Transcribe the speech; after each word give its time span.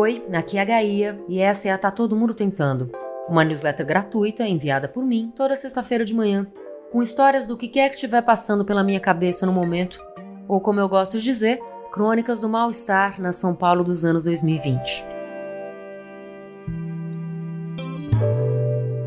Oi, 0.00 0.24
aqui 0.32 0.56
é 0.56 0.60
a 0.60 0.64
Gaia 0.64 1.16
e 1.28 1.40
essa 1.40 1.66
é 1.66 1.72
a 1.72 1.76
Tá 1.76 1.90
Todo 1.90 2.14
Mundo 2.14 2.32
Tentando, 2.32 2.88
uma 3.28 3.42
newsletter 3.42 3.84
gratuita 3.84 4.46
enviada 4.46 4.88
por 4.88 5.04
mim 5.04 5.32
toda 5.34 5.56
sexta-feira 5.56 6.04
de 6.04 6.14
manhã, 6.14 6.46
com 6.92 7.02
histórias 7.02 7.48
do 7.48 7.56
que 7.56 7.66
quer 7.66 7.88
que 7.88 7.96
estiver 7.96 8.22
passando 8.22 8.64
pela 8.64 8.84
minha 8.84 9.00
cabeça 9.00 9.44
no 9.44 9.50
momento, 9.50 10.00
ou 10.46 10.60
como 10.60 10.78
eu 10.78 10.88
gosto 10.88 11.18
de 11.18 11.24
dizer, 11.24 11.60
crônicas 11.90 12.42
do 12.42 12.48
mal-estar 12.48 13.20
na 13.20 13.32
São 13.32 13.56
Paulo 13.56 13.82
dos 13.82 14.04
anos 14.04 14.22
2020. 14.22 15.04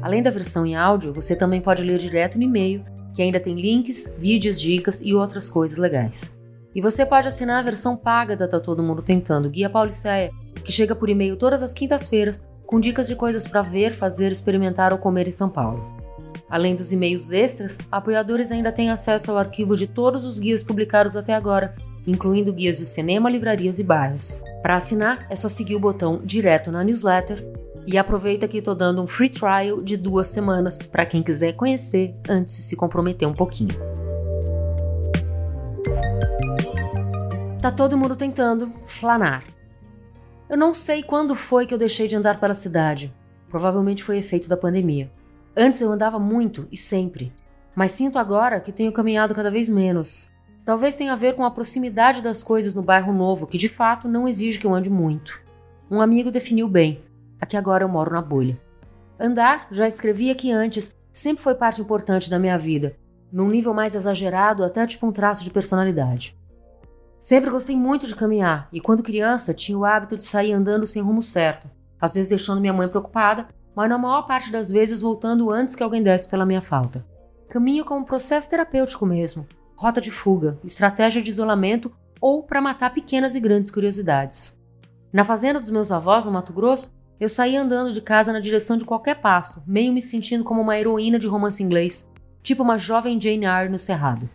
Além 0.00 0.22
da 0.22 0.30
versão 0.30 0.64
em 0.64 0.76
áudio, 0.76 1.12
você 1.12 1.34
também 1.34 1.60
pode 1.60 1.82
ler 1.82 1.98
direto 1.98 2.38
no 2.38 2.44
e-mail, 2.44 2.84
que 3.12 3.22
ainda 3.22 3.40
tem 3.40 3.56
links, 3.56 4.14
vídeos, 4.20 4.60
dicas 4.60 5.00
e 5.00 5.12
outras 5.12 5.50
coisas 5.50 5.78
legais. 5.78 6.35
E 6.76 6.80
você 6.82 7.06
pode 7.06 7.26
assinar 7.26 7.58
a 7.58 7.62
versão 7.62 7.96
paga 7.96 8.36
da 8.36 8.46
Tá 8.46 8.60
Todo 8.60 8.82
Mundo 8.82 9.00
Tentando, 9.00 9.48
Guia 9.48 9.70
Pauliceia, 9.70 10.30
que 10.62 10.70
chega 10.70 10.94
por 10.94 11.08
e-mail 11.08 11.34
todas 11.34 11.62
as 11.62 11.72
quintas-feiras 11.72 12.44
com 12.66 12.78
dicas 12.78 13.06
de 13.06 13.16
coisas 13.16 13.48
para 13.48 13.62
ver, 13.62 13.94
fazer, 13.94 14.30
experimentar 14.30 14.92
ou 14.92 14.98
comer 14.98 15.26
em 15.26 15.30
São 15.30 15.48
Paulo. 15.48 15.82
Além 16.50 16.76
dos 16.76 16.92
e-mails 16.92 17.32
extras, 17.32 17.78
apoiadores 17.90 18.52
ainda 18.52 18.70
têm 18.70 18.90
acesso 18.90 19.30
ao 19.30 19.38
arquivo 19.38 19.74
de 19.74 19.86
todos 19.86 20.26
os 20.26 20.38
guias 20.38 20.62
publicados 20.62 21.16
até 21.16 21.32
agora, 21.32 21.74
incluindo 22.06 22.52
guias 22.52 22.76
de 22.76 22.84
cinema, 22.84 23.30
livrarias 23.30 23.78
e 23.78 23.82
bairros. 23.82 24.42
Para 24.62 24.76
assinar, 24.76 25.26
é 25.30 25.34
só 25.34 25.48
seguir 25.48 25.76
o 25.76 25.80
botão 25.80 26.20
direto 26.22 26.70
na 26.70 26.84
newsletter 26.84 27.42
e 27.86 27.96
aproveita 27.96 28.46
que 28.46 28.58
estou 28.58 28.74
dando 28.74 29.02
um 29.02 29.06
free 29.06 29.30
trial 29.30 29.80
de 29.80 29.96
duas 29.96 30.26
semanas 30.26 30.84
para 30.84 31.06
quem 31.06 31.22
quiser 31.22 31.54
conhecer 31.54 32.14
antes 32.28 32.54
de 32.54 32.62
se 32.64 32.76
comprometer 32.76 33.26
um 33.26 33.32
pouquinho. 33.34 33.95
Tá 37.66 37.72
todo 37.72 37.98
mundo 37.98 38.14
tentando 38.14 38.70
flanar. 38.86 39.42
Eu 40.48 40.56
não 40.56 40.72
sei 40.72 41.02
quando 41.02 41.34
foi 41.34 41.66
que 41.66 41.74
eu 41.74 41.78
deixei 41.78 42.06
de 42.06 42.14
andar 42.14 42.38
pela 42.38 42.54
cidade. 42.54 43.12
Provavelmente 43.48 44.04
foi 44.04 44.18
efeito 44.18 44.48
da 44.48 44.56
pandemia. 44.56 45.10
Antes 45.56 45.80
eu 45.80 45.90
andava 45.90 46.16
muito 46.16 46.68
e 46.70 46.76
sempre, 46.76 47.32
mas 47.74 47.90
sinto 47.90 48.20
agora 48.20 48.60
que 48.60 48.70
tenho 48.70 48.92
caminhado 48.92 49.34
cada 49.34 49.50
vez 49.50 49.68
menos. 49.68 50.30
Talvez 50.64 50.96
tenha 50.96 51.12
a 51.12 51.16
ver 51.16 51.34
com 51.34 51.44
a 51.44 51.50
proximidade 51.50 52.22
das 52.22 52.40
coisas 52.40 52.72
no 52.72 52.82
bairro 52.82 53.12
novo, 53.12 53.48
que 53.48 53.58
de 53.58 53.68
fato 53.68 54.06
não 54.06 54.28
exige 54.28 54.60
que 54.60 54.66
eu 54.68 54.72
ande 54.72 54.88
muito. 54.88 55.42
Um 55.90 56.00
amigo 56.00 56.30
definiu 56.30 56.68
bem. 56.68 57.02
Aqui 57.40 57.56
agora 57.56 57.82
eu 57.82 57.88
moro 57.88 58.12
na 58.12 58.22
bolha. 58.22 58.56
Andar, 59.18 59.66
já 59.72 59.88
escrevi 59.88 60.30
aqui 60.30 60.52
antes, 60.52 60.94
sempre 61.12 61.42
foi 61.42 61.56
parte 61.56 61.82
importante 61.82 62.30
da 62.30 62.38
minha 62.38 62.56
vida, 62.56 62.96
num 63.32 63.48
nível 63.48 63.74
mais 63.74 63.96
exagerado 63.96 64.62
até 64.62 64.86
tipo 64.86 65.04
um 65.04 65.10
traço 65.10 65.42
de 65.42 65.50
personalidade. 65.50 66.36
Sempre 67.18 67.50
gostei 67.50 67.76
muito 67.76 68.06
de 68.06 68.14
caminhar 68.14 68.68
e, 68.72 68.80
quando 68.80 69.02
criança, 69.02 69.54
tinha 69.54 69.76
o 69.76 69.84
hábito 69.84 70.16
de 70.16 70.24
sair 70.24 70.52
andando 70.52 70.86
sem 70.86 71.02
rumo 71.02 71.22
certo, 71.22 71.68
às 72.00 72.14
vezes 72.14 72.28
deixando 72.28 72.60
minha 72.60 72.72
mãe 72.72 72.88
preocupada, 72.88 73.48
mas 73.74 73.88
na 73.88 73.98
maior 73.98 74.22
parte 74.22 74.52
das 74.52 74.70
vezes 74.70 75.00
voltando 75.00 75.50
antes 75.50 75.74
que 75.74 75.82
alguém 75.82 76.02
desse 76.02 76.28
pela 76.28 76.46
minha 76.46 76.62
falta. 76.62 77.04
Caminho 77.48 77.84
como 77.84 78.00
um 78.00 78.04
processo 78.04 78.48
terapêutico 78.50 79.04
mesmo, 79.04 79.46
rota 79.76 80.00
de 80.00 80.10
fuga, 80.10 80.58
estratégia 80.64 81.22
de 81.22 81.30
isolamento 81.30 81.92
ou 82.20 82.42
para 82.42 82.60
matar 82.60 82.92
pequenas 82.92 83.34
e 83.34 83.40
grandes 83.40 83.70
curiosidades. 83.70 84.58
Na 85.12 85.24
fazenda 85.24 85.60
dos 85.60 85.70
meus 85.70 85.92
avós, 85.92 86.26
no 86.26 86.32
Mato 86.32 86.52
Grosso, 86.52 86.92
eu 87.18 87.28
saía 87.28 87.62
andando 87.62 87.92
de 87.92 88.00
casa 88.00 88.32
na 88.32 88.40
direção 88.40 88.76
de 88.76 88.84
qualquer 88.84 89.20
passo, 89.20 89.62
meio 89.66 89.92
me 89.92 90.02
sentindo 90.02 90.44
como 90.44 90.60
uma 90.60 90.78
heroína 90.78 91.18
de 91.18 91.26
romance 91.26 91.62
inglês, 91.62 92.10
tipo 92.42 92.62
uma 92.62 92.76
jovem 92.76 93.20
Jane 93.20 93.46
Eyre 93.46 93.70
no 93.70 93.78
Cerrado. 93.78 94.28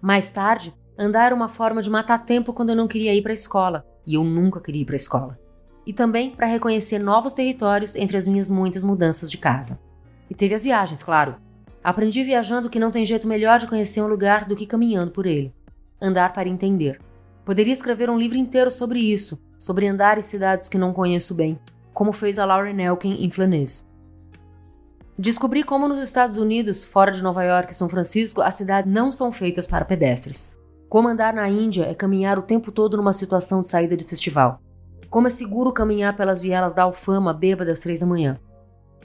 Mais 0.00 0.30
tarde, 0.30 0.74
Andar 0.98 1.26
era 1.26 1.34
uma 1.34 1.48
forma 1.48 1.80
de 1.80 1.88
matar 1.88 2.24
tempo 2.24 2.52
quando 2.52 2.70
eu 2.70 2.76
não 2.76 2.86
queria 2.86 3.14
ir 3.14 3.22
para 3.22 3.32
a 3.32 3.34
escola, 3.34 3.86
e 4.06 4.14
eu 4.14 4.24
nunca 4.24 4.60
queria 4.60 4.82
ir 4.82 4.84
para 4.84 4.94
a 4.94 4.96
escola. 4.96 5.38
E 5.86 5.92
também 5.92 6.30
para 6.30 6.46
reconhecer 6.46 6.98
novos 6.98 7.32
territórios 7.32 7.96
entre 7.96 8.16
as 8.16 8.26
minhas 8.26 8.50
muitas 8.50 8.84
mudanças 8.84 9.30
de 9.30 9.38
casa. 9.38 9.80
E 10.28 10.34
teve 10.34 10.54
as 10.54 10.64
viagens, 10.64 11.02
claro. 11.02 11.36
Aprendi 11.82 12.22
viajando 12.22 12.70
que 12.70 12.78
não 12.78 12.90
tem 12.90 13.04
jeito 13.04 13.26
melhor 13.26 13.58
de 13.58 13.66
conhecer 13.66 14.02
um 14.02 14.06
lugar 14.06 14.44
do 14.44 14.54
que 14.54 14.66
caminhando 14.66 15.10
por 15.10 15.26
ele. 15.26 15.52
Andar 16.00 16.32
para 16.32 16.48
entender. 16.48 17.00
Poderia 17.44 17.72
escrever 17.72 18.08
um 18.08 18.18
livro 18.18 18.38
inteiro 18.38 18.70
sobre 18.70 19.00
isso, 19.00 19.42
sobre 19.58 19.88
andar 19.88 20.18
em 20.18 20.22
cidades 20.22 20.68
que 20.68 20.78
não 20.78 20.92
conheço 20.92 21.34
bem, 21.34 21.58
como 21.92 22.12
fez 22.12 22.38
a 22.38 22.44
Lauren 22.44 22.80
Elkin 22.80 23.24
em 23.24 23.30
Flanês. 23.30 23.84
Descobri 25.18 25.64
como 25.64 25.88
nos 25.88 25.98
Estados 25.98 26.36
Unidos, 26.36 26.84
fora 26.84 27.10
de 27.10 27.22
Nova 27.22 27.42
York 27.44 27.72
e 27.72 27.74
São 27.74 27.88
Francisco, 27.88 28.40
as 28.40 28.54
cidades 28.54 28.90
não 28.90 29.10
são 29.10 29.32
feitas 29.32 29.66
para 29.66 29.84
pedestres. 29.84 30.56
Como 30.92 31.08
andar 31.08 31.32
na 31.32 31.48
Índia 31.48 31.84
é 31.84 31.94
caminhar 31.94 32.38
o 32.38 32.42
tempo 32.42 32.70
todo 32.70 32.98
numa 32.98 33.14
situação 33.14 33.62
de 33.62 33.68
saída 33.68 33.96
de 33.96 34.04
festival. 34.04 34.60
Como 35.08 35.26
é 35.26 35.30
seguro 35.30 35.72
caminhar 35.72 36.14
pelas 36.14 36.42
vielas 36.42 36.74
da 36.74 36.82
Alfama 36.82 37.32
bêbada 37.32 37.72
às 37.72 37.80
três 37.80 38.00
da 38.00 38.06
manhã. 38.06 38.38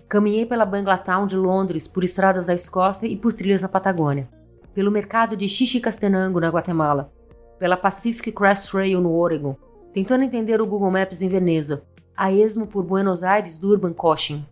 Caminhei 0.10 0.46
pela 0.46 0.66
Banglatown 0.66 1.26
de 1.26 1.38
Londres, 1.38 1.88
por 1.88 2.04
estradas 2.04 2.48
da 2.48 2.54
Escócia 2.54 3.08
e 3.08 3.16
por 3.16 3.32
trilhas 3.32 3.62
na 3.62 3.70
Patagônia. 3.70 4.28
Pelo 4.74 4.92
mercado 4.92 5.38
de 5.38 5.48
Xixicastenango, 5.48 6.42
na 6.42 6.50
Guatemala. 6.50 7.10
Pela 7.58 7.78
Pacific 7.78 8.34
Crest 8.34 8.70
Trail, 8.70 9.00
no 9.00 9.14
Oregon. 9.14 9.56
Tentando 9.94 10.26
entender 10.26 10.60
o 10.60 10.68
Google 10.68 10.92
Maps 10.92 11.22
em 11.22 11.30
Veneza. 11.30 11.88
A 12.18 12.30
esmo 12.34 12.68
por 12.68 12.84
Buenos 12.84 13.24
Aires, 13.24 13.58
Durban, 13.58 13.94
Cochin. 13.94 14.46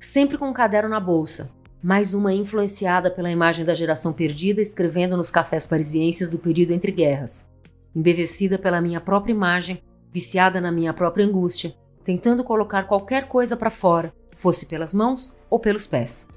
Sempre 0.00 0.38
com 0.38 0.48
um 0.48 0.54
caderno 0.54 0.88
na 0.88 1.00
bolsa, 1.00 1.50
mais 1.82 2.12
uma 2.12 2.34
influenciada 2.34 3.08
pela 3.08 3.30
imagem 3.30 3.64
da 3.64 3.72
geração 3.72 4.12
perdida 4.12 4.60
escrevendo 4.60 5.16
nos 5.16 5.30
cafés 5.30 5.66
parisienses 5.66 6.28
do 6.28 6.38
período 6.38 6.72
entre 6.72 6.90
guerras. 6.90 7.48
Embevecida 7.94 8.58
pela 8.58 8.80
minha 8.80 9.00
própria 9.00 9.32
imagem, 9.32 9.80
viciada 10.12 10.60
na 10.60 10.72
minha 10.72 10.92
própria 10.92 11.24
angústia, 11.24 11.74
tentando 12.02 12.42
colocar 12.42 12.84
qualquer 12.84 13.28
coisa 13.28 13.56
para 13.56 13.70
fora, 13.70 14.12
fosse 14.34 14.66
pelas 14.66 14.92
mãos 14.92 15.36
ou 15.48 15.60
pelos 15.60 15.86
pés. 15.86 16.28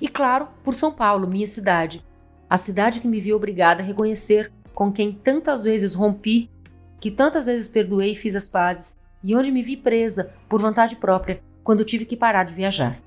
E 0.00 0.08
claro, 0.08 0.48
por 0.64 0.74
São 0.74 0.90
Paulo, 0.90 1.28
minha 1.28 1.46
cidade. 1.46 2.02
A 2.48 2.56
cidade 2.56 3.00
que 3.00 3.08
me 3.08 3.20
viu 3.20 3.36
obrigada 3.36 3.82
a 3.82 3.84
reconhecer 3.84 4.50
com 4.74 4.90
quem 4.90 5.12
tantas 5.12 5.62
vezes 5.62 5.94
rompi, 5.94 6.50
que 6.98 7.10
tantas 7.10 7.46
vezes 7.46 7.68
perdoei 7.68 8.12
e 8.12 8.16
fiz 8.16 8.34
as 8.34 8.48
pazes, 8.48 8.96
e 9.22 9.36
onde 9.36 9.52
me 9.52 9.62
vi 9.62 9.76
presa, 9.76 10.32
por 10.48 10.60
vontade 10.60 10.96
própria, 10.96 11.42
quando 11.62 11.84
tive 11.84 12.06
que 12.06 12.16
parar 12.16 12.44
de 12.44 12.54
viajar. 12.54 12.98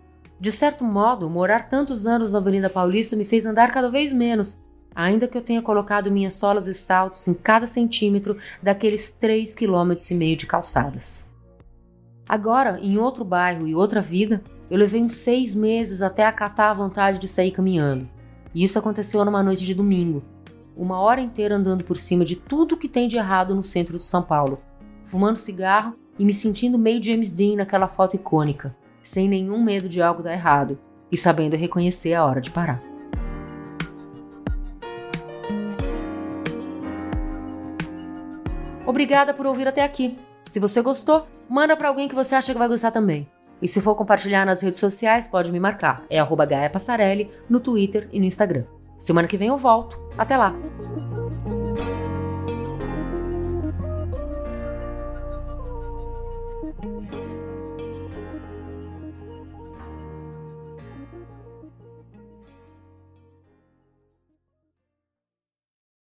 De 0.44 0.52
certo 0.52 0.84
modo, 0.84 1.30
morar 1.30 1.70
tantos 1.70 2.06
anos 2.06 2.34
na 2.34 2.40
Avenida 2.40 2.70
Paulista 2.70 3.16
me 3.16 3.24
fez 3.24 3.46
andar 3.46 3.72
cada 3.72 3.90
vez 3.90 4.12
menos, 4.12 4.59
ainda 4.94 5.26
que 5.26 5.38
eu 5.38 5.42
tenha 5.42 5.62
colocado 5.62 6.12
minhas 6.12 6.34
solas 6.34 6.68
e 6.68 6.74
saltos 6.74 7.26
em 7.30 7.34
cada 7.34 7.66
centímetro 7.66 8.36
daqueles 8.62 9.09
três 9.09 9.56
quilômetros 9.56 10.12
e 10.12 10.14
meio 10.14 10.36
de 10.36 10.46
calçadas. 10.46 11.31
Agora, 12.28 12.78
em 12.81 12.98
outro 12.98 13.24
bairro 13.24 13.66
e 13.66 13.74
outra 13.74 14.02
vida, 14.02 14.44
eu 14.70 14.78
levei 14.78 15.02
uns 15.02 15.14
seis 15.14 15.56
meses 15.56 16.02
até 16.02 16.26
acatar 16.26 16.72
a 16.72 16.74
vontade 16.74 17.20
de 17.20 17.28
sair 17.30 17.52
caminhando. 17.52 18.10
E 18.54 18.66
isso 18.66 18.78
aconteceu 18.78 19.24
numa 19.24 19.42
noite 19.42 19.64
de 19.64 19.74
domingo. 19.74 20.22
Uma 20.75 21.00
hora 21.00 21.22
inteira 21.22 21.56
andando 21.56 21.86
por 21.86 21.96
cima 21.96 22.25
de 22.25 22.36
tudo 22.36 22.75
que 22.75 22.90
tem 22.90 23.08
de 23.08 23.16
errado 23.16 23.56
no 23.56 23.64
centro 23.64 23.98
de 23.98 24.04
São 24.04 24.22
Paulo, 24.22 24.60
fumando 25.04 25.38
cigarro 25.38 25.96
e 26.20 26.25
me 26.25 26.34
sentindo 26.34 26.78
meio 26.78 27.02
James 27.02 27.31
Dean 27.31 27.56
naquela 27.56 27.88
foto 27.88 28.18
icônica 28.18 28.75
sem 29.03 29.28
nenhum 29.28 29.62
medo 29.62 29.88
de 29.88 30.02
algo 30.02 30.24
dar 30.24 30.34
errado 30.34 30.80
e 31.12 31.18
sabendo 31.18 31.56
reconhecer 31.56 32.14
a 32.14 32.25
hora 32.25 32.41
de 32.41 32.50
parar. 32.50 32.81
Obrigada 38.86 39.34
por 39.34 39.46
ouvir 39.46 39.68
até 39.68 39.84
aqui. 39.84 40.18
Se 40.46 40.59
você 40.59 40.81
gostou, 40.81 41.28
manda 41.50 41.75
para 41.75 41.88
alguém 41.88 42.08
que 42.08 42.16
você 42.16 42.36
acha 42.36 42.52
que 42.52 42.59
vai 42.59 42.68
gostar 42.68 42.92
também. 42.92 43.30
E 43.62 43.68
se 43.68 43.80
for 43.80 43.96
compartilhar 43.96 44.46
nas 44.46 44.62
redes 44.62 44.80
sociais, 44.80 45.28
pode 45.28 45.52
me 45.52 45.59
marcar. 45.59 46.03
É 46.09 46.19
arroba 46.19 46.46
Gaia 46.46 46.69
Passarelli 46.69 47.30
no 47.50 47.59
Twitter 47.59 48.09
e 48.12 48.19
no 48.19 48.25
Instagram. 48.25 48.66
Semana 49.00 49.28
que 49.28 49.38
vem 49.38 49.47
eu 49.47 49.58
volto. 49.58 50.00
Até 50.18 50.36
lá! 50.36 50.53